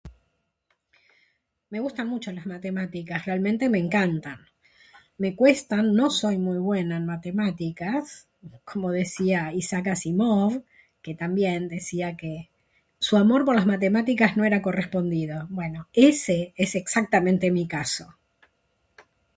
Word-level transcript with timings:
Me 1.69 1.79
gustan 1.79 2.07
mucho 2.07 2.31
las 2.31 2.47
matemáticas, 2.47 3.23
realmente 3.25 3.69
me 3.69 3.77
encantan. 3.77 4.39
Me 5.19 5.35
cuestan, 5.35 5.93
no 5.93 6.09
soy 6.09 6.39
muy 6.39 6.57
buena 6.57 6.97
en 6.97 7.05
Matemáticas... 7.05 8.27
como 8.63 8.89
decía 8.89 9.53
Isaac 9.53 9.89
Asimov... 9.89 10.63
que 11.03 11.13
también 11.13 11.67
decía 11.67 12.17
que... 12.17 12.49
su 12.97 13.15
amor 13.15 13.45
por 13.45 13.55
las 13.55 13.67
Matemáticas 13.67 14.37
no 14.37 14.43
era 14.43 14.63
correspondido. 14.63 15.45
Bueno, 15.51 15.87
ese 15.93 16.55
es 16.57 16.73
exactamente 16.73 17.51
mi 17.51 17.67
caso. 17.67 18.15